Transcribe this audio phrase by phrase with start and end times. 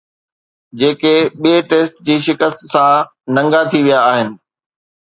[0.79, 2.93] جيڪي ٻئي ٽيسٽ جي شڪست سان
[3.35, 4.27] ننگا ٿي ويا آهن